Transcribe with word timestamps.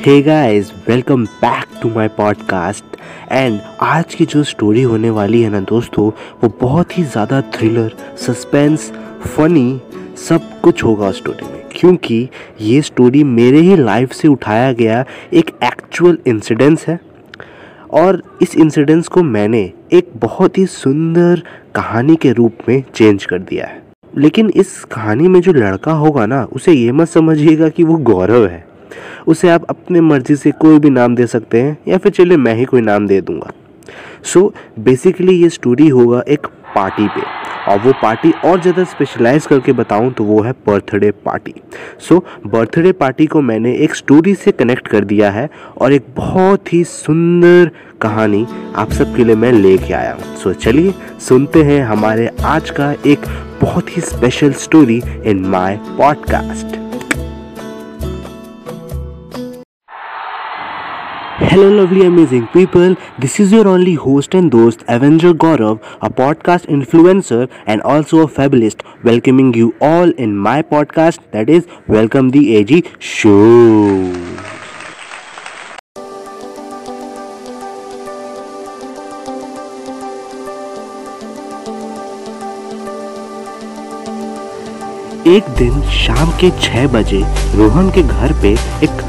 Hey 0.00 0.20
guys 0.22 0.72
welcome 0.88 1.24
back 1.24 1.64
to 1.82 1.88
my 1.88 2.08
podcast 2.08 2.84
and 3.32 3.60
आज 3.80 4.14
की 4.14 4.26
जो 4.26 4.42
स्टोरी 4.42 4.82
होने 4.82 5.10
वाली 5.10 5.42
है 5.42 5.50
ना 5.50 5.60
दोस्तों, 5.60 6.06
वो 6.42 6.48
बहुत 6.60 6.96
ही 6.98 7.02
ज़्यादा 7.02 7.40
थ्रिलर 7.40 7.96
सस्पेंस 8.16 8.90
फनी 9.26 9.80
सब 10.28 10.60
कुछ 10.60 10.84
होगा 10.84 11.08
उस 11.08 11.18
स्टोरी 11.18 11.46
में। 11.46 11.62
क्योंकि 11.72 12.28
ये 12.60 12.80
स्टोरी 12.82 13.24
मेरे 13.24 13.58
ही 13.58 13.76
लाइफ 13.76 14.12
से 14.12 14.28
उठाया 14.28 14.72
गया 14.72 15.04
एक 15.32 15.50
एक्चुअल 15.64 16.18
इंसिडेंस 16.26 16.86
है। 16.88 16.98
और 17.90 18.22
इस 18.42 18.56
इंसिडेंस 18.56 19.08
को 19.08 19.22
मैंने 19.22 19.72
एक 19.92 20.10
बहुत 20.16 20.58
ही 20.58 20.66
सुंदर 20.66 21.42
कहानी 21.74 22.16
के 22.16 22.32
रूप 22.32 22.68
में 22.68 22.82
चेंज 22.94 23.24
कर 23.24 23.38
दिया 23.38 23.66
है। 23.66 23.82
लेकिन 24.18 24.50
इस 24.50 24.84
कहानी 24.84 25.28
में 25.28 25.40
जो 25.40 25.52
लड़का 25.52 25.92
होगा 25.92 26.26
ना, 26.26 26.44
उसे 26.44 26.72
ये 26.72 26.92
मत 26.92 27.08
समझिएगा 27.08 27.68
कि 27.68 27.84
वो 27.84 27.96
गौरव 27.96 28.46
है। 28.46 28.69
उसे 29.26 29.48
आप 29.48 29.64
अपने 29.70 30.00
मर्ज़ी 30.00 30.36
से 30.36 30.50
कोई 30.60 30.78
भी 30.78 30.90
नाम 30.90 31.14
दे 31.16 31.26
सकते 31.26 31.62
हैं 31.62 31.76
या 31.88 31.98
फिर 31.98 32.12
चलिए 32.12 32.36
मैं 32.36 32.54
ही 32.54 32.64
कोई 32.64 32.80
नाम 32.80 33.06
दे 33.06 33.20
दूँगा। 33.20 33.52
सो 34.24 34.40
so, 34.40 34.80
बेसिकली 34.84 35.42
ये 35.42 35.48
स्टोरी 35.48 35.88
होगा 35.88 36.22
एक 36.28 36.46
पार्टी 36.74 37.06
पे। 37.08 37.38
और 37.68 37.78
वो 37.78 37.92
पार्टी 37.92 38.30
और 38.44 38.60
ज़्यादा 38.60 38.84
स्पेशलाइज 38.84 39.46
करके 39.46 39.72
बताऊँ 39.72 40.12
तो 40.12 40.24
वो 40.24 40.40
है 40.42 40.52
birthday 40.66 41.10
party 41.24 41.54
so 42.08 42.18
birthday 42.46 42.92
party 42.92 43.26
को 43.26 43.40
मैंने 43.40 43.74
एक 43.74 43.94
स्टोरी 43.94 44.34
से 44.34 44.52
कनेक्ट 44.52 44.88
कर 44.88 45.04
दिया 45.04 45.30
है 45.30 45.48
और 45.78 45.92
एक 45.92 46.06
बहुत 46.16 46.72
ही 46.72 46.82
सुंदर 46.84 47.70
कहानी 48.02 48.46
आप 48.76 48.92
सबके 48.92 49.24
लिए 49.24 49.36
मैं 49.36 49.52
लेके 49.52 49.92
आया 49.94 50.12
हूँ। 50.12 50.36
सो 50.36 50.52
so, 50.52 50.58
चलिए 50.58 50.94
सुनते 51.20 51.62
हैं 51.62 51.82
हमारे 51.84 52.30
आज 52.46 52.70
का 52.70 52.92
एक 53.06 53.26
बहुत 53.62 53.96
ही 53.96 54.02
special 54.02 54.52
story 54.58 55.02
in 55.24 55.44
my 55.46 55.80
podcast 55.98 56.79
hello 61.42 61.68
lovely 61.70 62.04
amazing 62.06 62.42
people 62.44 62.96
this 63.20 63.40
is 63.40 63.54
your 63.54 63.66
only 63.66 63.94
host 63.94 64.34
and 64.34 64.50
दोस्त 64.50 64.84
avenger 64.90 65.32
Gaurav 65.32 65.78
a 66.02 66.08
podcast 66.08 66.66
influencer 66.70 67.48
and 67.68 67.82
also 67.82 68.22
a 68.22 68.26
fabulist 68.26 68.82
welcoming 69.04 69.56
you 69.56 69.72
all 69.82 70.14
in 70.18 70.36
my 70.38 70.62
podcast 70.62 71.20
that 71.32 71.50
is 71.50 71.62
welcome 71.90 72.30
the 72.30 72.44
a 72.54 72.82
show 73.00 73.36
एक 85.26 85.48
दिन 85.58 85.82
शाम 85.82 86.30
के 86.30 86.50
छह 86.60 86.86
बजे 86.86 87.22
रोहन 87.56 87.90
के 87.90 88.02
घर 88.02 88.32
पे 88.42 88.52
एक 88.84 89.02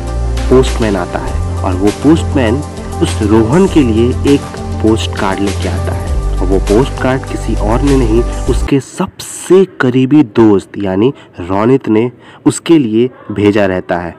पोस्टमैन 0.50 0.95
आता 0.95 1.19
है। 1.19 1.41
और 1.62 1.76
वो 1.76 1.90
पोस्टमैन 2.04 2.56
उस 3.04 3.22
रोहन 3.22 3.67
के 3.67 3.81
लिए 3.84 4.09
एक 4.34 4.42
पोस्ट 4.81 5.20
कार्ड 5.20 5.40
लेके 5.40 5.68
आता 5.70 5.92
है। 5.92 6.09
और 6.38 6.48
वो 6.48 6.59
पोस्ट 6.59 7.02
कार्ड 7.03 7.22
किसी 7.22 7.56
और 7.56 7.81
ने 7.81 7.98
नहीं, 7.98 8.22
उसके 8.50 8.80
सबसे 8.80 9.64
करीबी 9.81 10.23
दोस्त, 10.23 10.78
यानी 10.78 11.14
रौनित 11.40 11.90
ने 11.90 12.12
उसके 12.45 12.78
लिए 12.78 13.09
भेजा 13.31 13.66
रहता 13.66 13.98
है। 13.98 14.16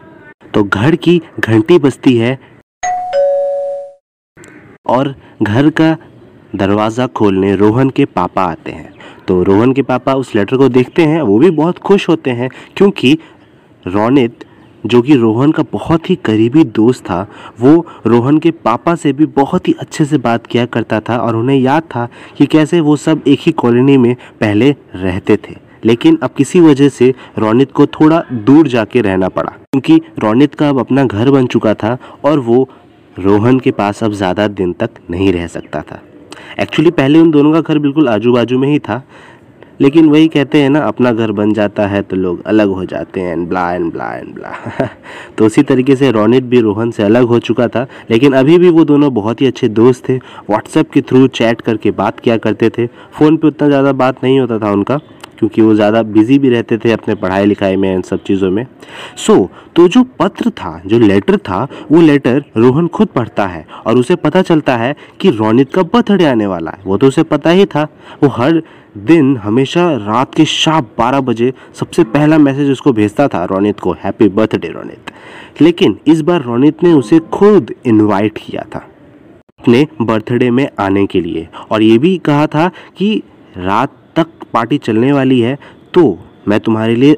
तो 0.55 0.63
घर 0.65 0.97
की 0.97 1.21
घंटी 1.41 1.79
बजती 1.79 2.17
है 2.17 2.39
और 4.87 5.15
घर 5.43 5.71
का 5.71 5.97
दरवाज़ा 6.57 7.07
खोलने 7.07 7.55
रोहन 7.57 7.91
के 7.91 8.05
पापा 8.05 8.43
आते 8.43 8.73
हैं। 8.73 8.93
तो 9.29 9.43
रोहन 9.43 9.73
के 9.73 9.83
पापा 9.83 10.15
उस 10.15 10.35
लेटर 10.35 10.57
को 10.57 10.69
देखते 10.69 11.05
हैं, 11.05 11.21
वो 11.23 11.39
भी 11.39 11.51
बहुत 11.51 11.79
खुश 11.79 12.09
होते 12.09 12.31
हैं, 12.31 12.49
क्योंकि 12.77 13.19
रौनित 13.87 14.45
जो 14.85 15.01
कि 15.03 15.17
रोहन 15.17 15.53
का 15.53 15.63
बहुत 15.73 16.11
ही 16.11 16.15
करीबी 16.25 16.65
दोस्त 16.67 17.05
था, 17.05 17.27
वो 17.61 17.87
रोहन 18.07 18.39
के 18.39 18.51
पापा 18.51 18.95
से 18.95 19.13
भी 19.13 19.27
बहुत 19.33 19.69
ही 19.69 19.75
अच्छे 19.81 20.05
से 20.05 20.19
बात 20.19 20.47
किया 20.47 20.67
करता 20.67 21.01
था 21.01 21.17
और 21.17 21.37
उन्हें 21.37 21.59
याद 21.59 21.83
था 21.87 22.09
कि 22.39 22.47
कैसे 22.47 22.81
वो 22.81 22.97
सब 22.99 23.23
एक 23.27 23.41
ही 23.41 23.53
कॉलोनी 23.55 23.97
में 23.97 24.15
पहले 24.41 24.75
रहते 24.95 25.37
थे। 25.39 25.57
लेकिन 25.85 26.19
अब 26.23 26.31
किसी 26.31 26.61
वजह 26.61 26.89
से 26.91 27.15
रोनित 27.39 27.73
को 27.73 27.87
थोड़ा 27.91 28.23
दूर 28.33 28.69
जाके 28.69 29.01
रहना 29.01 29.29
पड़ा, 29.29 29.51
क्योंकि 29.51 30.01
रोनित 30.19 30.55
का 30.55 30.69
अब 30.69 30.79
अपना 30.81 31.05
घर 31.05 31.31
बन 31.31 31.47
चुका 31.47 31.75
था 31.75 31.97
और 32.25 32.39
वो 32.41 32.69
रोहन 33.17 33.59
के 33.59 33.71
पास 33.73 34.03
अब 34.05 34.13
ज़्यादा 34.13 34.47
दिन 34.51 34.73
तक 34.73 34.91
नहीं 35.11 35.33
रह 35.33 35.47
सकता 35.49 35.81
था। 35.83 36.01
एक्चुअली 36.61 36.91
पहले 36.91 37.19
उन 37.19 37.31
दोनों 37.31 37.53
का 37.53 37.61
घर 37.61 37.79
बिल्कुल 37.79 38.09
आजू 38.09 38.33
बाजू 38.33 38.59
में 38.59 38.69
ही 38.69 38.79
था 38.79 39.03
लेकिन 39.83 40.09
वही 40.09 40.29
कहते 40.29 40.63
हैं 40.63 40.69
ना, 40.71 40.81
अपना 40.81 41.13
घर 41.13 41.33
बन 41.33 41.53
जाता 41.55 41.87
है 41.87 42.03
तो 42.03 42.17
लोग 42.17 42.43
अलग 42.47 42.69
हो 42.71 42.85
जाते 42.87 43.21
हैं 43.21 43.33
and 43.33 43.49
blah 43.49 43.73
and 43.73 43.93
blah 43.93 44.13
and 44.15 44.35
blah 44.35 44.89
तो 45.39 45.47
उसी 45.47 45.63
तरीके 45.65 45.97
से 45.97 46.11
रोनित 46.13 46.45
भी 46.45 46.61
रोहन 46.61 46.91
से 46.91 47.03
अलग 47.03 47.25
हो 47.25 47.39
चुका 47.41 47.69
था, 47.69 47.87
लेकिन 48.11 48.33
अभी 48.35 48.59
भी 48.59 48.69
वो 48.71 48.85
दोनों 48.85 49.13
बहुत 49.15 49.41
ही 49.41 49.47
अच्छे 49.47 49.69
दोस्त 49.71 50.09
थे। 50.09 50.17
व्हाट्सएप 50.49 50.91
के 50.91 51.01
थ्रू 51.03 51.27
चैट 51.31 51.61
करके 51.61 51.91
बात 51.93 52.21
किया 52.21 52.37
करते 52.39 52.71
थे। 52.71 52.87
फ़ोन 52.87 53.37
पर 53.37 53.49
उतना 53.49 53.69
ज़्यादा 53.69 53.93
बात 53.95 54.23
नहीं 54.25 54.39
होता 54.41 54.59
था 54.59 54.73
उनका। 54.73 54.99
क्योंकि 55.43 55.63
वो 55.63 55.75
ज़्यादा 55.75 56.03
बिज़ी 56.05 56.39
भी 56.39 56.51
रहते 56.51 56.77
थे 56.79 56.91
अपने 56.93 57.15
पढ़ाई 57.15 57.47
लिखाई 57.47 57.77
में 57.77 57.95
इन 57.95 58.03
सब 58.03 58.23
चीज़ों 58.25 58.51
में। 58.51 58.67
सो 59.17 59.33
so, 59.33 59.49
तो 59.77 59.87
जो 59.89 60.03
पत्र 60.19 60.51
था 60.51 60.81
जो 60.87 60.99
लेटर 60.99 61.37
था 61.39 61.67
वो 61.91 62.01
लेटर 62.01 62.45
रोहन 62.57 62.89
खुद 62.89 63.09
पढ़ता 63.09 63.47
है 63.47 63.65
और 63.87 63.97
उसे 63.99 64.17
पता 64.17 64.43
चलता 64.43 64.77
है 64.77 64.95
कि 65.21 65.31
रोनित 65.31 65.73
का 65.75 65.83
बर्थडे 65.85 66.25
आने 66.25 66.47
वाला 66.47 66.71
है। 66.71 66.83
वो 66.85 66.97
तो 66.97 67.07
उसे 67.07 67.23
पता 67.25 67.51
ही 67.51 67.65
था। 67.67 67.83
वो 68.23 68.29
हर 68.29 68.63
दिन 68.99 69.37
हमेशा 69.37 69.91
रात 69.97 70.35
के 70.35 70.45
शाम 70.45 70.87
बारह 70.99 71.21
बजे 71.23 71.53
सबसे 71.75 72.05
पहला 72.07 72.39
मैसेज 72.39 72.71
उसको 72.71 72.93
भेजता 72.93 73.27
था 73.29 73.45
रोनित 73.45 73.81
को 73.81 73.93
हैप्पी 73.95 74.29
बर्थडे 74.31 74.69
रोनित. 74.69 75.11
लेकिन 75.61 75.99
इस 76.07 76.21
बार 76.21 76.43
रोनित 76.43 76.85
ने 76.85 76.93
उसे 76.93 77.19
खुद 77.33 77.75
इनवाइट 77.87 78.39
किया 78.39 78.65
था 78.75 78.87
अपने 79.61 79.87
बर्थडे 80.03 80.51
में 80.51 80.69
आने 80.81 81.07
के 81.07 81.21
लिए। 81.21 81.49
और 81.71 81.83
ये 81.83 81.99
भी 81.99 82.17
कहा 82.19 82.47
था 82.47 82.69
कि 82.97 83.23
रात 83.57 83.97
पार्टी 84.53 84.79
चलने 84.79 85.13
वाली 85.13 85.41
है 85.41 85.59
तो 85.95 86.19
मैं 86.49 86.61
तुम्हारे 86.61 86.95
लिए 86.97 87.17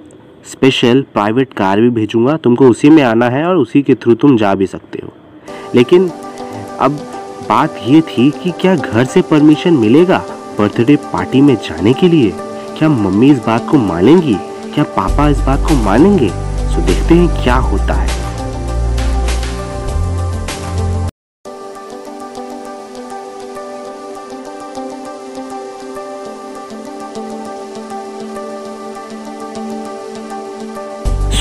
स्पेशल 0.50 1.02
प्राइवेट 1.12 1.52
कार 1.52 1.80
भी 1.80 1.90
भेजूँगा। 1.90 2.36
तुमको 2.36 2.68
उसी 2.68 2.90
में 2.90 3.02
आना 3.02 3.28
है 3.30 3.44
और 3.44 3.56
उसी 3.56 3.82
के 3.82 3.94
थ्रू 3.94 4.14
तुम 4.14 4.36
जा 4.36 4.54
भी 4.54 4.66
सकते 4.66 5.00
हो। 5.04 5.12
लेकिन 5.74 6.08
अब 6.80 6.98
बात 7.48 7.78
ये 7.86 8.00
थी 8.00 8.30
कि 8.42 8.50
क्या 8.50 8.74
घर 8.76 9.04
से 9.04 9.22
परमिशन 9.22 9.74
मिलेगा 9.74 10.18
बर्थडे 10.58 10.96
पार्टी 11.12 11.40
में 11.40 11.54
जाने 11.56 11.92
के 11.92 12.08
लिए? 12.08 12.32
क्या 12.78 12.88
मम्मी 12.88 13.30
इस 13.30 13.38
बात 13.38 13.68
को 13.70 13.78
मानेंगी? 13.78 14.34
क्या 14.74 14.84
पापा 14.96 15.28
इस 15.28 15.38
बात 15.38 15.68
को 15.68 15.82
मानेंगे? 15.84 16.28
सो 16.28 16.86
देखते 16.86 17.14
हैं 17.14 17.42
क्या 17.42 17.56
होता 17.56 17.94
है। 17.94 18.23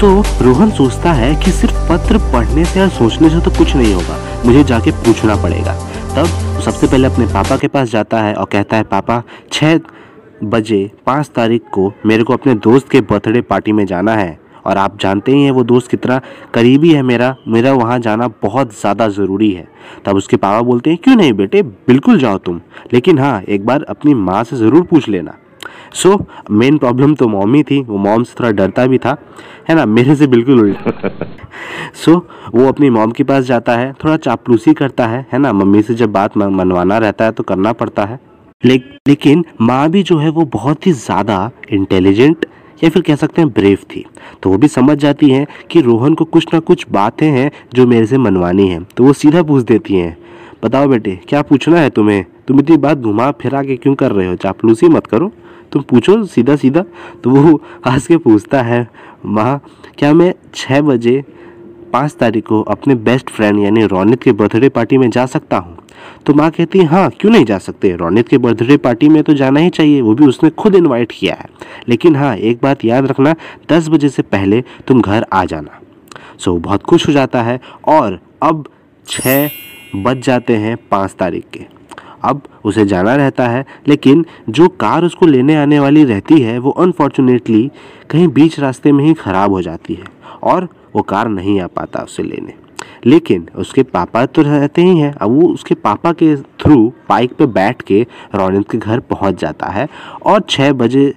सो 0.04 0.10
so, 0.14 0.42
रोहन 0.42 0.72
सोचता 0.72 1.12
है 1.14 1.36
कि 1.36 1.52
सिर्फ़ 1.52 1.76
पत्र 1.90 2.18
पढ़ने 2.32 2.64
से 2.66 2.80
या 2.80 2.88
सोचने 2.88 3.30
से 3.30 3.40
तो 3.42 3.52
कुछ 3.52 3.76
नहीं 3.76 3.94
होगा। 3.94 4.18
मुझे 4.46 4.64
जाके 4.64 4.92
पूछना 5.04 5.36
पड़ेगा। 5.36 5.74
तब 6.16 6.26
सबसे 6.62 6.88
पहले 6.88 7.08
अपने 7.08 7.26
पापा 7.26 7.58
के 7.58 7.68
पास 7.68 7.90
जाता 7.90 8.22
है 8.22 8.34
और 8.34 8.46
कहता 8.46 8.78
है 8.78 8.84
पापा 8.84 9.22
छः 9.52 9.80
बजे 10.44 10.80
पाँच 11.06 11.28
तारीख 11.28 11.70
को 11.74 11.92
मेरे 12.06 12.24
को 12.24 12.34
अपने 12.34 12.56
दोस्त 12.56 12.90
के 12.90 13.02
बर्थडे 13.02 13.42
पार्टी 13.42 13.72
में 13.72 13.86
जाना 13.86 14.16
है। 14.16 14.40
और 14.66 14.78
आप 14.78 14.98
जानते 15.02 15.32
ही 15.32 15.44
हैं 15.44 15.52
वो 15.52 15.64
दोस्त 15.64 15.90
कितना 15.92 16.20
करीबी 16.54 16.94
है 16.94 17.02
मेरा। 17.02 17.36
मेरा 17.48 17.74
वहाँ 17.74 18.00
जाना 18.00 18.28
बहुत 18.44 18.80
ज़्यादा 18.80 19.08
ज़रूरी 19.10 19.52
है। 19.52 19.68
तब 20.06 20.16
उसके 20.16 20.38
पापा 20.38 20.62
बोलते 20.62 20.90
हैं 20.90 21.00
क्यों 21.04 21.16
नहीं 21.16 21.34
बेटे? 21.34 21.62
बिल्कुल 21.64 22.20
जाओ 22.20 22.38
तुम। 22.38 22.60
लेकिन 22.94 23.20
हाँ 23.20 23.42
एक 23.42 23.66
बार 23.66 23.86
अपनी 23.90 24.14
माँ 24.14 24.44
से 24.44 24.58
ज़रूर 24.58 24.84
पूछ 24.84 25.10
लेना। 25.10 25.38
सो 25.94 26.26
मेन 26.52 26.78
प्रॉब्लम 26.78 27.14
तो 27.16 27.28
मॉमी 27.28 27.64
थी 27.64 27.82
वो 27.82 27.98
मॉम 27.98 28.24
से 28.24 28.36
थोड़ा 28.40 28.52
डरता 28.52 28.86
भी 28.88 28.98
था 28.98 29.18
है 29.70 29.76
ना? 29.76 29.86
मेरे 29.86 30.16
से 30.16 30.28
बिल्कुल 30.28 30.60
उल्टा। 30.60 31.10
सो 31.94 32.12
so, 32.14 32.22
वो 32.56 32.68
अपनी 32.68 32.90
मॉम 32.90 33.12
के 33.12 33.24
पास 33.24 33.44
जाता 33.44 33.76
है 33.78 33.92
थोड़ा 33.94 34.16
चापलूसी 34.18 34.74
करता 34.74 35.08
है 35.08 35.26
है 35.34 35.40
ना? 35.40 35.54
मम्मी 35.54 35.82
से 35.82 35.94
जब 35.94 36.12
बात 36.12 36.38
मनवाना 36.38 36.98
रहता 36.98 37.26
है 37.26 37.32
तो 37.32 37.44
करना 37.44 37.74
पड़ता 37.74 38.06
है। 38.06 38.20
ले, 38.64 38.76
लेकिन 39.08 39.46
माँ 39.62 39.90
भी 39.90 40.04
जो 40.04 40.18
है 40.18 40.30
वो 40.30 40.46
बहुत 40.46 40.88
ही 40.88 40.92
ज़्यादा 40.92 41.50
इंटेलिजेंट 41.72 42.46
या 42.84 42.90
फिर 42.90 43.02
कह 43.02 43.16
सकते 43.16 43.42
हैं 43.42 43.50
ब्रेव 43.52 43.78
थी। 43.92 44.06
तो 44.44 44.50
वो 44.50 44.58
भी 44.58 44.68
समझ 44.68 44.98
जाती 44.98 45.30
हैं 45.30 45.46
कि 45.72 45.82
रोहन 45.82 46.14
को 46.14 46.26
कुछ 46.26 46.54
ना 46.54 46.60
कुछ 46.60 46.86
बातें 46.92 47.28
हैं 47.28 47.52
जो 47.74 47.86
मेरे 47.88 48.06
से 48.06 48.18
मनवानी 48.18 48.68
है। 48.68 48.80
तो 48.98 49.04
वो 49.04 49.14
सीधा 49.14 49.44
पूछ 49.44 49.64
देती 49.64 49.96
हैं 49.96 50.18
बताओ 50.64 50.88
बेटे 50.88 51.20
क्या 51.30 51.42
पूछना 51.42 51.80
है 51.80 51.90
तुम्हें? 51.90 52.26
तुम 52.48 52.60
इतनी 52.60 52.78
बात 52.78 52.98
घुमा 52.98 53.30
फिरा 53.32 53.64
के 53.64 53.76
क्यों 53.76 53.96
कर 53.96 54.12
रहे 54.12 54.28
हो? 54.28 54.36
चापलूसी 54.36 54.88
मत 54.88 55.08
करो। 55.08 55.32
तुम 55.74 55.82
पूछो 55.82 56.24
सीधा 56.26 56.56
सीधा 56.56 56.84
तो 57.24 57.30
वो 57.30 57.56
हंस 57.88 58.08
के 58.08 58.18
पूछता 58.18 58.62
है 58.62 58.88
माँ 59.26 59.62
क्या 59.98 60.14
मैं 60.14 60.34
छः 60.56 60.82
बजे 60.82 61.24
पाँच 61.94 62.14
तारीख 62.14 62.46
को 62.48 62.62
अपने 62.62 62.96
बेस्ट 62.96 63.30
फ्रेंड 63.30 63.60
यानी 63.60 63.86
रौनित 63.86 64.24
के 64.24 64.32
बर्थडे 64.32 64.70
पार्टी 64.70 64.98
में 64.98 65.10
जा 65.10 65.26
सकता 65.26 65.58
हूँ? 65.58 65.78
तो 66.26 66.34
माँ 66.34 66.50
कहती 66.52 66.80
है 66.80 66.86
हाँ 66.86 67.10
क्यों 67.10 67.32
नहीं 67.32 67.46
जा 67.46 67.58
सकते? 67.58 67.96
रौनित 67.96 68.28
के 68.28 68.38
बर्थडे 68.38 68.78
पार्टी 68.78 69.10
में 69.10 69.22
तो 69.24 69.34
जाना 69.34 69.60
ही 69.60 69.70
चाहिए 69.70 70.02
वो 70.02 70.14
भी 70.16 70.26
उसने 70.26 70.50
खुद 70.50 70.76
इनवाइट 70.76 71.12
किया 71.12 71.36
है। 71.36 71.50
लेकिन 71.88 72.16
हाँ 72.16 72.36
एक 72.36 72.60
बात 72.64 72.86
याद 72.86 73.06
रखना 73.06 73.36
दस 73.70 73.90
बजे 73.90 74.10
से 74.10 74.22
पहले 74.22 74.64
तुम 74.88 75.02
घर 75.02 75.26
आ 75.34 75.44
जाना। 75.46 75.80
सो 76.38 76.52
so, 76.52 76.64
बहुत 76.64 76.84
खुश 76.84 77.08
हो 77.08 77.14
जाता 77.14 77.42
है 77.42 77.60
और 77.88 78.20
अब 78.44 78.66
छः 79.08 79.50
बज 79.96 80.22
जाते 80.22 80.56
हैं 80.56 80.78
पाँच 80.92 81.12
तारीख 81.12 81.46
के। 81.54 81.66
अब 82.24 82.42
उसे 82.66 82.86
जाना 82.86 83.16
रहता 83.16 83.48
है, 83.48 83.66
लेकिन 83.88 84.26
जो 84.50 84.68
कार 84.70 85.04
उसको 85.06 85.26
लेने 85.26 85.56
आने 85.56 85.80
वाली 85.80 86.04
रहती 86.06 86.42
है, 86.42 86.58
वो 86.60 86.72
अनफॉर्चुनेटली 86.72 87.70
कहीं 88.10 88.28
बीच 88.30 88.60
रास्ते 88.60 88.92
में 88.92 89.04
ही 89.06 89.14
ख़राब 89.16 89.52
हो 89.52 89.62
जाती 89.62 89.94
है, 89.94 90.06
और 90.44 90.68
वो 90.96 91.02
कार 91.04 91.28
नहीं 91.30 91.60
आ 91.62 91.68
पाता 91.70 92.04
उसे 92.04 92.24
लेने। 92.24 92.54
लेकिन 93.06 93.48
उसके 93.56 93.84
पापा 93.84 94.26
तो 94.26 94.42
रहते 94.42 94.82
ही 94.82 94.98
हैं। 94.98 95.14
अब 95.14 95.32
वो 95.32 95.48
उसके 95.50 95.76
पापा 95.76 96.12
के 96.14 96.36
थ्रू 96.36 96.78
बाइक 97.10 97.34
पे 97.34 97.46
बैठ 97.48 97.82
के 97.82 98.02
रौनक 98.36 98.70
के 98.72 98.78
घर 98.78 99.00
पहुँच 99.02 99.40
जाता 99.42 99.68
है, 99.68 99.88
और 100.24 100.42
छः 100.50 100.72
बजे 100.74 101.14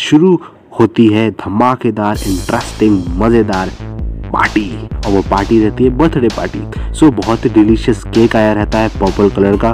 शुरू 0.00 0.38
होती 0.78 1.06
है 1.08 1.30
धमाकेदार 1.32 2.16
इंटरेस्टिंग 2.18 3.02
मज़ेदार 3.18 3.70
पार्टी 4.32 4.70
और 4.96 5.12
वो 5.12 5.20
पार्टी 5.30 5.58
रहती 5.60 5.84
है 5.84 5.90
बर्थडे 5.96 6.28
पार्टी 6.28 6.94
सो 6.94 7.10
बहुत 7.12 7.44
ही 7.44 7.50
डिलीशियस 7.52 8.02
केक 8.04 8.34
आया 8.36 8.52
रहता 8.52 8.78
है 8.78 8.88
पर्पल 8.90 9.30
कलर 9.30 9.56
का। 9.56 9.72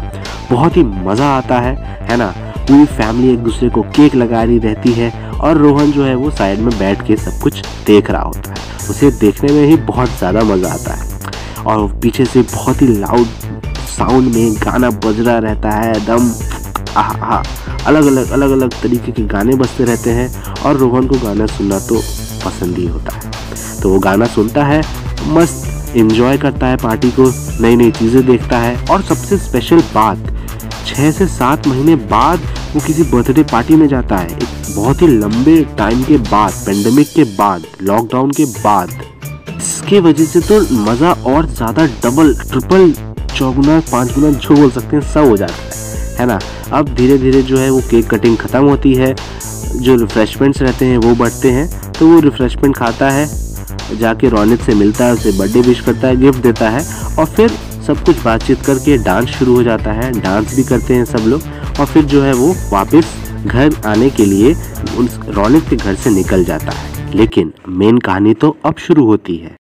बहुत 0.51 0.77
ही 0.77 0.83
मज़ा 0.83 1.27
आता 1.29 1.59
है 1.61 1.75
है 2.11 2.17
ना? 2.17 2.27
पूरी 2.61 2.85
फैमिली 2.87 3.33
एक 3.33 3.39
दूसरे 3.39 3.69
को 3.71 3.83
केक 3.97 4.15
लगा 4.15 4.43
रही 4.43 4.59
रहती 4.59 4.93
है 4.93 5.11
और 5.33 5.59
रोहन 5.59 5.93
जो 5.93 6.05
है 6.05 6.15
वो 6.15 6.31
साइड 6.31 6.59
में 6.59 6.79
बैठ 6.79 7.07
के 7.07 7.17
सब 7.17 7.39
कुछ 7.43 7.63
देख 7.87 8.11
रहा 8.11 8.23
होता 8.23 8.51
है। 8.51 8.89
उसे 8.91 9.11
देखने 9.11 9.53
में 9.53 9.65
ही 9.67 9.77
बहुत 9.87 10.19
ज़्यादा 10.19 10.41
मज़ा 10.45 10.73
आता 10.73 10.95
है। 10.95 11.65
और 11.65 11.87
पीछे 12.03 12.25
से 12.25 12.43
बहुत 12.45 12.83
ही 12.83 12.87
लाउड 12.89 13.27
साउंड 13.89 14.35
में 14.35 14.55
गाना 14.57 14.91
बज 14.91 15.21
रहा 15.21 15.39
रहता 15.39 15.71
है, 15.71 15.91
एकदम 15.93 16.31
आहा 16.97 17.43
अलग 17.87 18.07
अलग 18.07 18.31
अलग 18.31 18.51
अलग 18.51 18.81
तरीके 18.83 19.13
के 19.13 19.23
गाने 19.25 19.55
बजते 19.55 19.85
रहते 19.85 20.11
हैं 20.11 20.55
और 20.57 20.77
रोहन 20.77 21.07
को 21.07 21.19
गाना 21.19 21.47
सुनना 21.47 21.79
तो 21.79 22.01
पसंद 22.45 22.79
ही 22.79 22.87
होता 22.87 23.15
है। 23.15 23.31
तो 23.83 23.91
वो 23.91 23.99
गाना 23.99 24.27
सुनता 24.29 24.65
है, 24.65 24.83
मस्त 25.29 25.80
इन्जॉय 25.97 26.39
करता 26.39 26.67
है, 26.67 26.77
पार्टी 26.79 27.11
को 27.11 27.25
नई 27.61 27.77
नई 27.77 27.91
चीज़ें 27.91 28.25
देखता 28.27 28.59
है 28.59 28.77
और 28.87 29.03
सबसे 29.03 29.39
स्पेशल 29.39 29.81
बात 29.95 30.33
छः 30.87 31.11
से 31.13 31.27
सात 31.29 31.67
महीने 31.67 31.95
बाद 32.09 32.41
वो 32.75 32.81
किसी 32.81 33.03
बर्थडे 33.11 33.43
पार्टी 33.43 33.77
में 33.77 33.87
जाता 33.89 34.17
है। 34.17 34.27
एक 34.29 34.75
बहुत 34.75 35.03
ही 35.03 35.07
लंबे 35.09 35.63
टाइम 35.79 36.03
के 36.05 36.17
बाद 36.21 36.53
पेंडेमिक 36.67 37.09
के 37.15 37.25
बाद 37.37 37.63
लॉकडाउन 37.83 38.31
के 38.31 38.45
बाद। 38.45 38.91
इसके 39.57 40.01
वजह 40.01 40.25
से 40.25 40.41
तो 40.41 40.61
मज़ा 40.83 41.13
और 41.27 41.47
ज़्यादा 41.49 41.87
डबल 42.05 42.35
ट्रिपल 42.43 42.93
चौगुना 43.37 43.81
पाँच 43.93 44.15
गुना 44.15 44.31
जो 44.31 44.55
बोल 44.55 44.71
सकते 44.71 44.97
हैं, 44.97 45.03
सब 45.05 45.29
हो 45.29 45.37
जाता 45.37 45.55
है। 45.55 46.19
है 46.19 46.27
ना? 46.27 46.39
अब 46.73 46.95
धीरे 46.95 47.19
धीरे 47.19 47.43
जो 47.43 47.59
है 47.59 47.71
वो 47.71 47.81
केक 47.91 48.09
कटिंग 48.11 48.37
ख़त्म 48.39 48.65
होती 48.65 48.95
है, 48.95 49.15
जो 49.75 49.95
रिफ्रेशमेंट्स 49.97 50.63
रहते 50.63 50.87
हैं 50.87 50.99
वो 50.99 51.15
बढ़ते 51.17 51.51
हैं 51.51 51.93
तो 51.93 52.07
वो 52.09 52.21
रिफ्रेशमेंट 52.21 52.77
खाता 52.77 53.11
है। 53.11 53.27
जाके 53.97 54.29
रौनित 54.29 54.61
से 54.61 54.75
मिलता 54.75 55.05
है, 55.05 55.13
उसे 55.13 55.33
बर्थडे 55.39 55.61
विश 55.61 55.81
करता 55.81 56.09
है 56.09 56.17
गिफ्ट 56.17 56.43
देता 56.43 56.71
है 56.71 56.85
और 57.19 57.27
फिर 57.27 57.49
सब 57.87 58.05
कुछ 58.05 58.23
बातचीत 58.25 58.61
करके 58.63 58.97
डांस 59.05 59.29
शुरू 59.29 59.55
हो 59.55 59.63
जाता 59.63 59.93
है। 59.93 60.11
डांस 60.21 60.55
भी 60.57 60.65
करते 60.65 60.95
हैं 60.95 61.05
सब 61.05 61.27
लोग 61.27 61.43
और 61.81 61.87
फिर 61.87 62.05
जो 62.05 62.23
है 62.23 62.33
वो 62.33 62.53
वापस 62.73 63.15
घर 63.47 63.81
आने 63.87 64.11
के 64.11 64.25
लिए 64.25 64.53
उस 64.99 65.19
रौनित 65.29 65.69
के 65.71 65.77
घर 65.77 65.95
से 65.95 66.11
निकल 66.11 66.45
जाता 66.45 66.73
है। 66.73 67.15
लेकिन 67.15 67.53
मेन 67.69 67.99
कहानी 67.99 68.35
तो 68.35 68.57
अब 68.65 68.77
शुरू 68.79 69.07
होती 69.07 69.37
है। 69.37 69.59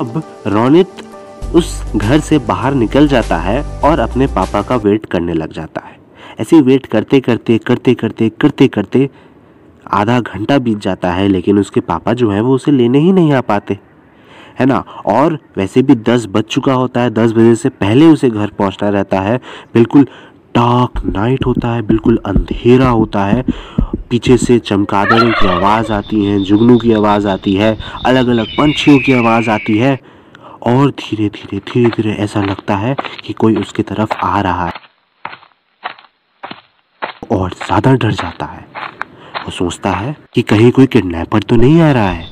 अब 0.00 0.22
रौनित 0.46 0.88
उस 1.54 1.92
घर 1.96 2.20
से 2.20 2.38
बाहर 2.38 2.74
निकल 2.74 3.08
जाता 3.08 3.36
है 3.36 3.80
और 3.80 3.98
अपने 3.98 4.26
पापा 4.26 4.62
का 4.62 4.76
वेट 4.76 5.06
करने 5.06 5.32
लग 5.32 5.52
जाता 5.52 5.80
है। 5.86 5.98
ऐसे 6.40 6.60
वेट 6.60 6.86
करते 6.86 7.20
करते 7.20 7.58
करते 7.58 7.94
करते 7.94 8.28
करते 8.28 8.68
करते 8.68 9.10
आधा 9.90 10.20
घंटा 10.20 10.58
बीत 10.58 10.78
जाता 10.78 11.12
है, 11.12 11.28
लेकिन 11.28 11.58
उसके 11.58 11.80
पापा 11.80 12.12
जो 12.12 12.30
है 12.30 12.40
वो 12.40 12.54
उसे 12.54 12.72
लेने 12.72 12.98
ही 12.98 13.12
नहीं 13.12 13.32
आ 13.32 13.40
पाते। 13.40 13.78
है 14.60 14.66
ना? 14.66 14.84
और 15.06 15.38
वैसे 15.56 15.82
भी 15.82 15.94
दस 15.94 16.26
बज 16.26 16.42
चुका 16.42 16.72
होता 16.72 17.00
है, 17.00 17.10
दस 17.10 17.32
बजे 17.32 17.54
से 17.54 17.68
पहले 17.68 18.06
उसे 18.06 18.30
घर 18.30 18.46
पहुँचना 18.46 18.88
रहता 18.88 19.20
है। 19.20 19.40
बिल्कुल 19.74 20.04
डार्क 20.56 21.06
नाइट 21.06 21.46
होता 21.46 21.68
है, 21.68 21.82
बिल्कुल 21.82 22.20
अंधेरा 22.26 22.88
होता 22.88 23.24
है। 23.24 23.44
पीछे 24.10 24.36
से 24.36 24.58
चमकादड़ों 24.58 25.30
की 25.30 25.46
आवाज़ 25.46 25.92
आती 25.92 26.24
है, 26.24 26.40
जुगनू 26.40 26.78
की 26.78 26.92
आवाज़ 26.92 27.28
आती 27.28 27.54
है 27.54 27.78
अलग 28.06 28.28
अलग 28.28 28.46
पंछियों 28.46 28.98
की 28.98 29.12
आवाज़ 29.12 29.50
आती 29.50 29.78
है। 29.78 30.17
और 30.68 30.90
धीरे 30.92 31.28
धीरे 31.28 31.58
धीरे 31.66 31.90
धीरे 31.90 32.14
ऐसा 32.14 32.42
लगता 32.42 32.76
है 32.76 32.94
कि 33.24 33.32
कोई 33.32 33.56
उसकी 33.56 33.82
तरफ़ 33.84 34.14
आ 34.16 34.40
रहा 34.40 34.66
है। 34.66 34.86
और 37.32 37.52
ज़्यादा 37.56 37.92
डर 37.94 38.12
जाता 38.12 38.46
है। 38.46 38.66
वो 39.38 39.50
सोचता 39.50 39.90
है 39.90 40.14
कि 40.34 40.42
कहीं 40.44 40.70
कोई 40.72 40.86
किडनैपर 40.86 41.42
तो 41.42 41.56
नहीं 41.56 41.80
आ 41.82 41.90
रहा 41.92 42.10
है, 42.10 42.26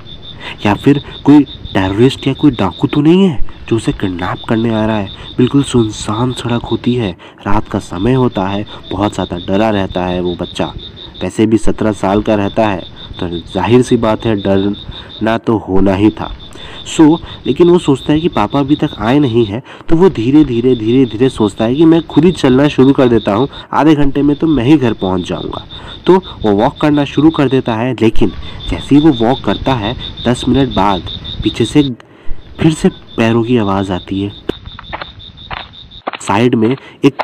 या 0.67 0.75
फिर 0.75 1.03
कोई 1.25 1.45
टेररिस्ट 1.75 2.27
या 2.27 2.35
कोई 2.35 2.51
डाकू 2.53 2.87
तो 2.87 3.01
नहीं 3.01 3.29
है 3.29 3.45
जो 3.69 3.77
उसे 3.77 3.93
किडनैप 3.93 4.43
करने 4.49 4.75
आ 4.75 4.85
रहा 4.87 4.97
है। 4.97 5.35
बिल्कुल 5.39 5.63
सुनसान 5.65 6.33
सड़क 6.33 6.65
होती 6.65 6.95
है, 6.95 7.11
रात 7.47 7.69
का 7.69 7.79
समय 7.81 8.15
होता 8.15 8.47
है, 8.49 8.65
बहुत 8.91 9.15
ज़्यादा 9.15 9.39
डरा 9.47 9.71
रहता 9.71 10.05
है 10.05 10.21
वो 10.21 10.35
बच्चा। 10.37 10.67
वैसे 11.23 11.47
भी 11.47 11.59
सत्रह 11.59 11.93
साल 11.95 12.23
का 12.23 12.35
रहता 12.35 12.69
है। 12.69 12.83
तो 13.21 13.29
ज़ाहिर 13.29 13.83
सी 13.83 13.97
बात 13.99 14.25
है 14.27 14.35
डरना 14.43 15.37
तो 15.39 15.57
होना 15.59 15.95
ही 15.95 16.11
था। 16.11 16.35
सो 16.87 17.03
so, 17.05 17.47
लेकिन 17.47 17.69
वो 17.71 17.79
सोचता 17.79 18.13
है 18.13 18.21
कि 18.21 18.29
पापा 18.29 18.61
अभी 18.61 18.77
तक 18.77 18.91
आए 19.01 19.19
नहीं 19.19 19.45
हैं 19.47 19.63
तो 19.89 19.97
वो 19.97 20.09
धीरे 20.11 20.45
धीरे 20.45 20.75
धीरे 20.77 21.05
धीरे 21.07 21.29
सोचता 21.29 21.65
है 21.65 21.75
कि 21.75 21.85
मैं 21.85 22.01
खुद 22.07 22.25
ही 22.25 22.33
चलना 22.33 22.67
शुरू 22.69 22.93
कर 22.93 23.09
देता 23.09 23.35
हूँ 23.35 23.49
आधे 23.73 23.95
घंटे 23.95 24.23
में 24.23 24.35
तो 24.37 24.47
मैं 24.47 24.65
ही 24.65 24.77
घर 24.77 24.93
पहुँच 24.95 25.29
जाऊँगा। 25.29 25.65
तो 26.07 26.17
वो 26.43 26.53
वॉक 26.53 26.81
करना 26.81 27.05
शुरू 27.05 27.31
कर 27.31 27.49
देता 27.49 27.75
है 27.75 27.93
लेकिन 27.95 28.33
जैसे 28.71 28.95
ही 28.95 29.01
वो 29.01 29.13
वॉक 29.21 29.45
करता 29.45 29.75
है 29.75 29.95
दस 30.27 30.45
मिनट 30.49 30.75
बाद 30.75 31.11
पीछे 31.43 31.65
से 31.65 31.83
फिर 32.61 32.73
से 32.73 32.89
पैरों 33.17 33.43
की 33.45 33.57
आवाज़ 33.59 33.93
आती 33.93 34.23
है। 34.23 34.33
साइड 36.23 36.55
में 36.55 36.71
एक 36.71 37.23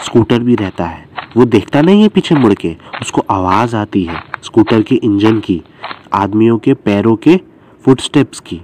स्कूटर 0.00 0.38
भी 0.40 0.54
रहता 0.54 0.84
है। 0.86 1.08
वो 1.36 1.44
देखता 1.44 1.80
नहीं 1.80 2.02
है 2.02 2.08
पीछे 2.08 2.34
मुड़ 2.34 2.54
के। 2.54 2.76
उसको 3.00 3.24
आवाज़ 3.30 3.76
आती 3.76 4.02
है, 4.04 4.22
स्कूटर 4.42 4.82
के 4.82 4.94
इंजन 4.94 5.38
की, 5.40 5.62
आदमियों 6.12 6.58
के 6.58 6.74
पैरों 6.74 7.16
के 7.16 7.36
फुटस्टेप्स 7.84 8.40
की। 8.40 8.60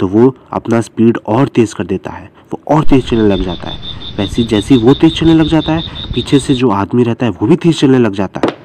तो 0.00 0.06
वो 0.06 0.34
अपना 0.52 0.80
स्पीड 0.80 1.18
और 1.26 1.48
तेज़ 1.48 1.74
कर 1.74 1.84
देता 1.84 2.10
है, 2.10 2.30
वो 2.52 2.76
और 2.76 2.84
तेज़ 2.84 3.06
चलने 3.06 3.28
लग 3.28 3.42
जाता 3.42 3.70
है। 3.70 3.78
वैसे 4.18 4.42
जैसे 4.42 4.76
वो 4.76 4.94
तेज़ 4.94 5.14
चलने 5.14 5.34
लग 5.34 5.46
जाता 5.46 5.72
है, 5.72 5.82
पीछे 6.14 6.38
से 6.38 6.54
जो 6.54 6.70
आदमी 6.70 7.02
रहता 7.02 7.26
है, 7.26 7.32
वो 7.32 7.46
भी 7.46 7.56
तेज़ 7.56 7.76
चलने 7.76 7.98
लग 7.98 8.12
जाता 8.12 8.40
है। 8.40 8.56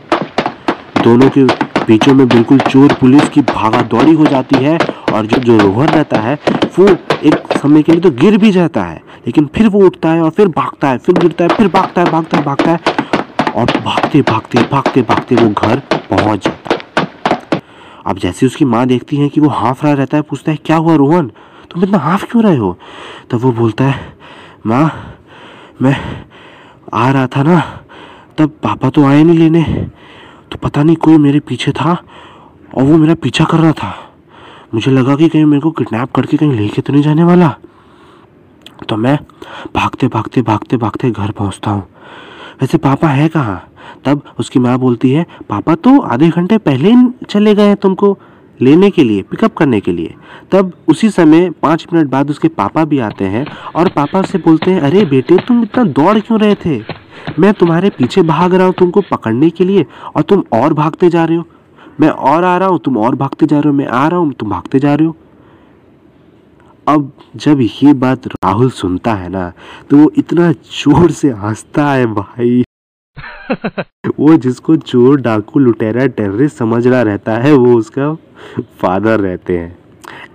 दोनों 1.04 1.30
के 1.30 1.44
बीचों 1.86 2.14
में 2.14 2.28
बिल्कुल 2.28 2.60
चोर 2.60 2.94
पुलिस 2.94 3.30
की 3.30 3.42
भागा 3.42 3.82
दौड़ी 3.82 4.14
हो 4.14 4.26
जाती 4.26 4.56
है 4.56 4.78
और 5.14 5.26
जो 5.26 5.38
जो 5.38 5.58
रोहर 5.58 5.90
रहता 5.90 6.20
है, 6.20 6.40
वो 6.80 6.88
एक 7.24 7.58
समय 7.62 7.84
के 7.84 7.92
लिए 7.92 8.02
तो 8.02 8.12
गिर 8.12 8.38
भी 8.38 8.52
जाता 8.52 8.84
है, 8.84 9.02
लेकिन 9.28 9.50
फिर 9.56 9.68
वो 9.68 9.86
उठता 9.86 10.12
है 10.12 10.22
और 10.22 10.30
फिर 10.30 10.48
भागता 10.48 10.90
है, 10.90 10.98
फिर 10.98 11.16
गिरता 11.16 11.44
है, 11.44 11.50
फिर 11.50 11.68
भागता 11.68 12.04
है 12.04 12.12
भागता 12.12 12.38
है 12.38 12.44
भागता 12.44 12.72
है। 12.72 12.80
और 13.56 13.66
भागते 13.86 14.22
भागते 14.22 14.64
भागते 14.64 15.02
भागते 15.02 15.36
वो 15.36 15.50
घर 15.50 15.80
पहुँच 16.10 16.44
जाता। 16.46 17.60
अब 18.06 18.18
जैसे 18.18 18.46
उसकी 18.46 18.66
माँ 18.66 18.86
देखती 18.88 19.18
है 19.18 19.30
कि 19.30 19.42
वो 19.42 19.50
हाफ़ 19.50 19.84
रहा 19.84 19.94
रहता 19.94 20.18
है, 20.18 20.24
पूछता 20.24 20.52
है, 20.52 20.58
क्या 20.58 20.78
हुआ 20.78 20.96
रोहन? 20.96 21.32
तुम 21.72 21.84
इतना 21.84 21.98
हाफ़ 21.98 22.26
क्यों 22.26 22.44
रहे 22.44 22.58
हो? 22.58 22.78
तब 23.32 23.38
वो 23.38 23.52
बोलता 23.52 23.84
है, 23.84 24.14
माँ, 24.66 24.92
मैं 25.82 26.26
आ 26.94 27.12
रहा 27.12 27.28
था 27.28 27.44
ना, 27.44 27.60
तब 28.38 28.50
पापा 28.64 28.90
तो 28.90 29.06
आए 29.06 29.24
नहीं 29.24 29.38
लेने 29.38 29.64
तो 30.52 30.58
पता 30.58 30.84
नहीं 30.84 30.96
कोई 30.96 31.18
मेरे 31.18 31.40
पीछे 31.40 31.72
था 31.72 31.92
और 32.78 32.84
वो 32.84 32.98
मेरा 32.98 33.14
पीछा 33.16 33.46
कर 33.46 33.58
रहा 33.58 33.72
था। 33.72 33.96
मुझे 34.74 34.92
लगा 34.92 35.16
कि 35.16 35.30
कहीं 35.30 35.46
मेरे 35.46 35.62
को 35.62 35.72
किडनैप 35.72 36.12
करके 36.12 36.38
कहीं 36.38 36.52
लेके 36.52 36.82
तो 36.82 36.94
नहीं 36.94 37.04
जाने 37.04 37.24
वाला। 37.24 37.50
तो 38.90 38.98
मैं 38.98 39.18
भागते 39.76 40.08
भागते 40.08 40.42
भागते 40.42 40.78
भागते 40.78 41.12
घर 41.12 41.32
पहुँचता 41.32 41.72
हूँ। 41.72 41.88
वैसे 42.62 42.78
पापा 42.78 43.08
है 43.08 43.28
कहाँ? 43.28 43.64
तब 44.06 44.22
उसकी 44.40 44.60
माँ 44.60 44.78
बोलती 44.80 45.12
है, 45.12 45.26
पापा 45.50 45.76
तो 45.76 46.00
आधे 46.00 46.30
घंटे 46.30 46.58
पहले 46.58 46.94
चले 47.30 47.56
गए 47.56 47.68
हैं 47.68 47.76
तुमको 47.76 48.18
लेने 48.62 48.90
के 48.90 49.04
लिए 49.04 49.22
पिकअप 49.22 49.54
करने 49.54 49.80
के 49.80 49.92
लिए. 49.92 50.14
तब 50.52 50.72
उसी 50.88 51.10
समय 51.10 51.50
पाँच 51.50 51.86
मिनट 51.94 52.08
बाद 52.08 52.30
उसके 52.30 52.48
पापा 52.48 52.84
भी 52.86 53.00
आते 53.00 53.26
हैं 53.26 53.46
और 53.76 53.90
पापा 53.90 54.22
से 54.22 54.38
बोलते 54.38 54.72
हैं, 54.72 54.82
अरे 54.82 55.06
बेटे, 55.06 55.38
तुम 55.38 55.64
इतना 55.64 55.84
दौड़ 55.84 56.20
क्यों 56.20 56.40
रहे 56.40 56.56
थे? 56.56 56.82
मैं 57.40 57.54
तुम्हारे 57.54 57.90
पीछे 57.90 58.22
भाग 58.22 58.54
रहा 58.54 58.66
हूँ 58.66 58.74
तुमको 58.74 59.02
पकड़ने 59.02 59.50
के 59.50 59.64
लिए 59.64 59.86
और 60.16 60.22
तुम 60.22 60.44
और 60.54 60.74
भागते 60.74 61.10
जा 61.10 61.26
रहे 61.26 61.38
हो। 61.38 61.46
मैं 62.00 62.10
और 62.10 62.44
आ 62.44 62.58
रहा 62.58 62.70
हूँ, 62.70 62.80
तुम 62.80 62.98
और 62.98 63.16
भागते 63.16 63.46
जा 63.46 63.60
रहे 63.60 63.72
हो। 63.72 63.74
मैं 63.74 63.88
आ 63.88 64.08
रहा 64.08 64.20
हूँ, 64.20 64.34
तुम 64.34 64.50
भागते 64.50 64.80
जा 64.80 64.96
रहे 64.96 65.08
हो। 65.08 65.16
अब 66.88 67.12
जब 67.36 67.60
ये 67.62 67.94
बात 67.96 68.28
राहुल 68.28 68.70
सुनता 68.72 69.14
है 69.14 69.30
ना 69.30 69.52
तो 69.90 69.98
वो 69.98 70.12
इतना 70.18 70.52
ज़ोर 70.52 71.12
से 71.12 71.30
हंसता 71.34 71.86
है 71.92 72.06
भाई। 72.06 72.64
वो 74.20 74.36
जिसको 74.38 74.76
चोर 74.76 75.22
डाकू 75.22 75.60
लुटेरा 75.60 76.06
टेररिस्ट 76.08 76.58
समझ 76.58 76.86
रहा 76.88 77.02
रहता 77.02 77.38
है 77.38 77.54
वो 77.54 77.74
उसका 77.76 78.14
फादर 78.82 79.20
रहते 79.20 79.58
हैं। 79.58 79.78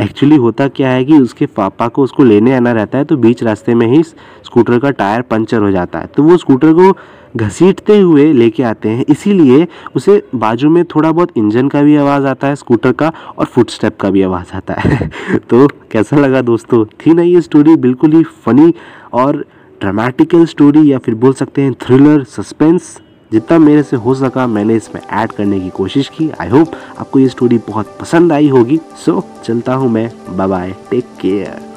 एक्चुअली 0.00 0.36
होता 0.36 0.68
क्या 0.68 0.90
है 0.90 1.04
कि 1.04 1.18
उसके 1.18 1.46
पापा 1.46 1.88
को 1.88 2.02
उसको 2.02 2.24
लेने 2.24 2.54
आना 2.54 2.72
रहता 2.72 2.98
है 2.98 3.04
तो 3.04 3.16
बीच 3.16 3.42
रास्ते 3.42 3.74
में 3.74 3.86
ही 3.86 4.02
स्कूटर 4.02 4.78
का 4.78 4.90
टायर 4.92 5.22
पंचर 5.22 5.62
हो 5.62 5.70
जाता 5.70 5.98
है। 5.98 6.06
तो 6.06 6.22
वो 6.22 6.36
स्कूटर 6.36 6.72
को 6.72 6.92
घसीटते 7.36 7.98
हुए 8.00 8.32
लेके 8.32 8.62
आते 8.62 8.88
हैं। 8.88 9.04
इसीलिए 9.08 9.68
उसे 9.96 10.22
बाजू 10.34 10.70
में 10.70 10.84
थोड़ा 10.84 11.12
बहुत 11.12 11.28
इंजन 11.36 11.68
का 11.68 11.82
भी 11.82 11.96
आवाज़ 11.96 12.26
आता 12.26 12.48
है 12.48 12.56
स्कूटर 12.56 12.92
का 12.92 13.12
और 13.38 13.46
फुट 13.46 13.70
स्टेप 13.70 13.96
का 14.00 14.10
भी 14.10 14.22
आवाज़ 14.22 14.56
आता 14.56 14.74
है। 14.74 15.10
तो 15.50 15.66
कैसा 15.66 16.16
लगा 16.16 16.42
दोस्तों? 16.42 16.84
थी 16.84 17.14
ना 17.14 17.22
ये 17.22 17.40
स्टोरी 17.40 17.76
बिल्कुल 17.76 18.12
ही 18.12 18.22
फनी 18.22 18.74
और 19.12 19.44
ड्रामेटिकल 19.80 20.44
स्टोरी 20.46 20.92
या 20.92 20.98
फिर 20.98 21.14
बोल 21.14 21.32
सकते 21.32 21.62
हैं 21.62 21.74
थ्रिलर 21.74 22.24
सस्पेंस 22.24 23.00
जितना 23.32 23.58
मेरे 23.58 23.82
से 23.82 23.96
हो 23.96 24.14
सका 24.14 24.46
मैंने 24.46 24.76
इसमें 24.76 25.02
ऐड 25.02 25.32
करने 25.32 25.60
की 25.60 25.68
कोशिश 25.68 26.08
की। 26.08 26.30
आई 26.40 26.48
होप 26.48 26.72
आपको 26.98 27.18
ये 27.18 27.28
स्टोरी 27.28 27.58
बहुत 27.58 27.96
पसंद 28.00 28.32
आई 28.32 28.48
होगी। 28.48 28.80
सो 29.04 29.12
so, 29.12 29.46
चलता 29.46 29.74
हूँ 29.74 29.90
मैं। 29.90 30.10
Bye 30.36 30.74
take 30.90 31.04
care 31.20 31.67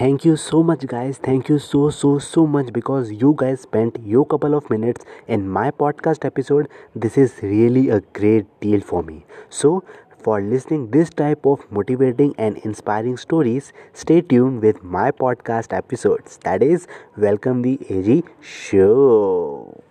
thank 0.00 0.24
you 0.24 0.34
so 0.42 0.62
much 0.62 0.84
guys. 0.90 1.18
Thank 1.24 1.50
you 1.50 1.58
so 1.62 1.80
so 1.94 2.10
so 2.26 2.46
much 2.52 2.68
because 2.76 3.10
you 3.22 3.32
guys 3.40 3.64
spent 3.64 3.98
your 4.12 4.24
couple 4.34 4.54
of 4.58 4.70
minutes 4.70 5.04
in 5.36 5.46
my 5.56 5.64
podcast 5.82 6.24
episode. 6.28 6.70
This 6.94 7.18
is 7.22 7.34
really 7.42 7.90
a 7.96 8.00
great 8.20 8.46
deal 8.60 8.80
for 8.92 9.02
me. 9.02 9.26
So 9.50 9.84
for 10.22 10.40
listening 10.40 10.90
this 10.96 11.10
type 11.10 11.44
of 11.52 11.66
motivating 11.70 12.34
and 12.46 12.56
inspiring 12.70 13.18
stories 13.26 13.70
stay 13.92 14.22
tuned 14.22 14.62
with 14.62 14.82
my 14.82 15.10
podcast 15.10 15.76
episodes. 15.82 16.38
That 16.48 16.62
is 16.62 16.88
welcome 17.28 17.60
the 17.60 17.78
ag 17.90 18.24
show. 18.40 19.82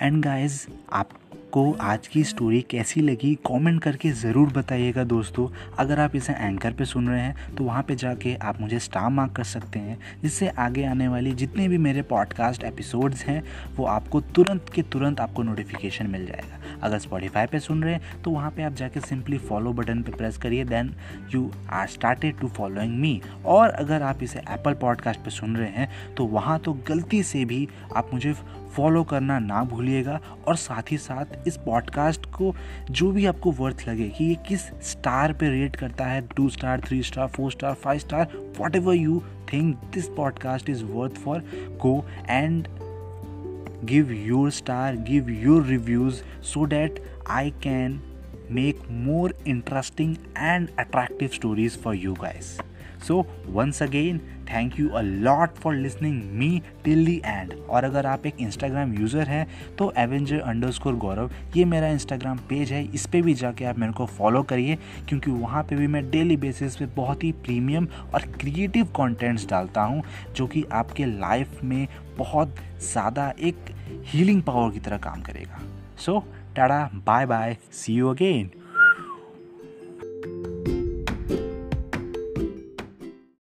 And 0.00 0.22
guys 0.22 0.68
आप 0.98 1.27
आपको 1.48 1.72
आज 1.80 2.06
की 2.06 2.22
story 2.24 2.60
कैसी 2.60 3.00
लगी 3.00 3.34
comment 3.46 3.80
करके 3.82 4.10
ज़रूर 4.12 4.48
बताइएगा 4.52 5.04
दोस्तों। 5.04 5.46
अगर 5.78 6.00
आप 6.00 6.16
इसे 6.16 6.32
एंकर 6.32 6.72
पे 6.72 6.84
सुन 6.84 7.08
रहे 7.08 7.20
हैं 7.20 7.54
तो 7.56 7.64
वहाँ 7.64 7.82
पे 7.82 7.94
जाके 7.96 8.34
आप 8.36 8.60
मुझे 8.60 8.78
स्टार 8.78 9.08
मार्क 9.10 9.32
कर 9.36 9.44
सकते 9.44 9.78
हैं, 9.78 9.98
जिससे 10.22 10.48
आगे 10.48 10.84
आने 10.84 11.06
वाली 11.08 11.32
जितने 11.32 11.68
भी 11.68 11.78
मेरे 11.78 12.02
पॉडकास्ट 12.02 12.64
एपिसोड्स 12.64 13.22
हैं, 13.24 13.42
वो 13.76 13.84
आपको 13.86 14.20
तुरंत 14.20 14.70
के 14.74 14.82
तुरंत 14.82 15.20
आपको 15.20 15.42
नोटिफिकेशन 15.42 16.06
मिल 16.06 16.26
जाएगा। 16.26 16.60
अगर 16.82 16.98
स्पॉटीफाई 16.98 17.46
पे 17.46 17.60
सुन 17.60 17.82
रहे 17.84 17.94
हैं 17.94 18.22
तो 18.22 18.30
वहाँ 18.30 18.50
पे 18.50 18.62
आप 18.62 18.74
जाके 18.74 19.00
सिंपली 19.00 19.38
फॉलो 19.48 19.72
बटन 19.72 20.02
पे 20.02 20.12
प्रेस 20.12 20.36
करिए 20.36 20.64
then 20.64 20.94
you 21.34 21.50
are 21.70 21.86
started 21.88 22.38
to 22.40 22.48
following 22.58 22.98
me 23.00 23.20
और 23.46 23.70
अगर 23.70 24.02
आप 24.02 24.22
इसे 24.22 24.38
एप्पल 24.40 24.74
पॉडकास्ट 24.82 25.20
पर 25.20 25.30
सुन 25.30 25.56
रहे 25.56 25.70
हैं 25.70 26.14
तो 26.14 26.26
वहाँ 26.28 26.58
तो 26.58 26.78
गलती 26.88 27.22
से 27.22 27.44
भी 27.44 27.66
आप 27.96 28.10
मुझे 28.12 28.34
फॉलो 28.76 29.02
करना 29.04 29.38
ना 29.38 29.62
भूलिएगा 29.64 30.20
और 30.46 30.56
साथ 30.56 30.92
ही 30.92 30.98
साथ 30.98 31.46
इस 31.46 31.56
पॉडकास्ट 31.56 32.26
को 32.26 32.54
जो 32.90 33.10
भी 33.12 33.26
आपको 33.26 33.52
वर्थ 33.52 33.84
लगे, 33.88 34.08
कि 34.08 34.24
ये 34.24 34.34
किस 34.48 34.60
स्टार 34.60 35.32
पे 35.32 35.50
रेट 35.50 35.76
करता 35.76 36.06
है 36.06 36.26
two 36.36 36.48
star 36.48 36.80
three 36.80 37.02
star 37.02 37.26
four 37.26 37.50
star 37.50 37.74
five 37.74 37.98
star 37.98 38.26
what 38.76 38.94
you 38.94 39.22
think 39.52 39.76
this 39.94 40.08
podcast 40.08 40.70
is 40.70 40.84
worth 40.84 41.14
for 41.14 41.44
go 41.82 42.04
and 42.28 42.68
give 43.84 44.08
your 44.12 44.50
star, 44.50 44.96
give 44.96 45.28
your 45.30 45.60
reviews 45.62 46.22
so 46.42 46.66
that 46.66 46.98
i 47.26 47.52
can 47.60 48.00
make 48.50 48.90
more 48.90 49.30
interesting 49.44 50.18
and 50.34 50.72
attractive 50.78 51.32
stories 51.34 51.76
for 51.76 51.94
you 51.94 52.16
guys. 52.16 52.58
So 53.06 53.24
once 53.46 53.82
again 53.82 54.18
thank 54.48 54.78
you 54.80 54.88
a 54.88 55.00
lot 55.00 55.54
for 55.54 55.74
listening 55.74 56.22
me 56.32 56.50
till 56.84 57.04
the 57.06 57.16
end 57.24 57.52
और 57.70 57.84
अगर 57.84 58.06
आप 58.06 58.26
एक 58.26 58.40
Instagram 58.40 58.92
user 58.94 59.28
हैं 59.28 59.46
तो 59.78 59.92
Avenger 59.98 60.40
under 60.40 60.70
score 60.70 60.94
गौरव 60.96 61.30
ये 61.56 61.64
मेरा 61.64 61.88
Instagram 61.88 62.38
page 62.48 62.72
है। 62.72 62.84
इस 62.94 63.06
पर 63.06 63.22
भी 63.22 63.34
जाके 63.34 63.64
आप 63.64 63.78
मेरे 63.78 63.92
को 63.92 64.06
फॉलो 64.06 64.42
करिए 64.42 64.76
क्योंकि 65.08 65.30
वहाँ 65.30 65.62
पे 65.62 65.76
भी 65.76 65.86
मैं 65.86 66.10
डेली 66.10 66.36
बेसिस 66.36 66.76
पे 66.76 66.86
बहुत 66.96 67.24
ही 67.24 67.32
प्रीमियम 67.44 67.88
और 68.14 68.22
क्रिएटिव 68.40 68.84
कंटेंट्स 68.96 69.48
डालता 69.48 69.82
हूँ 69.82 70.02
जो 70.36 70.46
कि 70.46 70.64
आपके 70.72 71.06
लाइफ 71.06 71.62
में 71.64 71.86
बहुत 72.18 72.54
ज़्यादा 72.92 73.32
एक 73.40 73.74
हीलिंग 74.04 74.42
पावर 74.42 74.70
की 74.70 74.80
तरह 74.80 74.98
काम 74.98 75.22
करेगा। 75.22 75.60
So 75.98 76.12
so, 76.12 76.56
tata 76.56 76.90
bye 77.06 77.26
bye 77.26 77.56
see 77.72 77.94
you 77.94 78.08
again 78.08 78.50